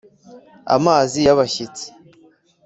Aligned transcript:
amazi 0.75 1.17
y’abashyitsi 1.25 1.85